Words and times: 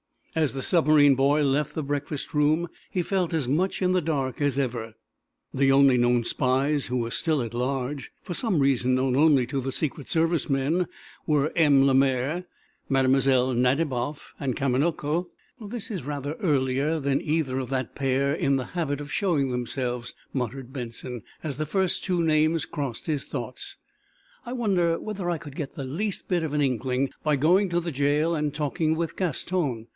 As 0.33 0.53
the 0.53 0.61
submarine 0.61 1.13
boy 1.13 1.43
left 1.43 1.75
the 1.75 1.83
breakfast 1.83 2.33
room 2.33 2.69
he 2.89 3.01
felt 3.01 3.33
as 3.33 3.49
much 3.49 3.81
in 3.81 3.91
the 3.91 4.01
dark 4.01 4.41
as 4.41 4.57
ever. 4.57 4.95
The 5.53 5.73
only 5.73 5.97
known 5.97 6.23
spies 6.23 6.85
who 6.85 6.97
were 6.97 7.11
still 7.11 7.41
at 7.41 7.53
large, 7.53 8.11
for 8.23 8.33
some 8.33 8.59
reason 8.59 8.95
known 8.95 9.15
only 9.17 9.45
to 9.47 9.59
the 9.59 9.73
Secret 9.73 10.07
Service 10.07 10.49
men, 10.49 10.87
were 11.27 11.51
M. 11.55 11.85
Lemaire, 11.85 12.45
Mlle. 12.89 13.53
Nadiboff 13.53 14.33
and 14.39 14.55
Kamanako. 14.55 15.27
"This 15.59 15.91
is 15.91 16.03
rather 16.03 16.33
earlier 16.35 16.97
than 16.99 17.21
either 17.21 17.59
of 17.59 17.69
that 17.69 17.93
pair 17.93 18.33
in 18.33 18.55
the 18.55 18.67
habit 18.77 19.01
of 19.01 19.11
showing 19.11 19.51
themselves," 19.51 20.13
muttered 20.33 20.71
Benson, 20.71 21.23
as 21.43 21.57
the 21.57 21.65
first 21.65 22.05
two 22.05 22.23
names 22.23 22.63
crossed 22.63 23.05
his 23.05 23.25
thoughts. 23.25 23.75
"I 24.45 24.53
wonder 24.53 24.97
whether 24.97 25.29
I 25.29 25.37
could 25.37 25.57
get 25.57 25.75
the 25.75 25.83
least 25.83 26.29
bit 26.29 26.41
of 26.41 26.53
an 26.53 26.61
inkling 26.61 27.11
by 27.21 27.35
going 27.35 27.67
to 27.69 27.81
the 27.81 27.91
jail 27.91 28.33
and 28.33 28.51
talking 28.53 28.95
with 28.95 29.17
Gaston? 29.17 29.87